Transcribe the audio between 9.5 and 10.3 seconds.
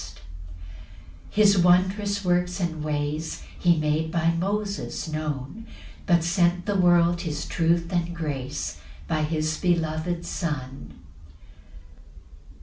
beloved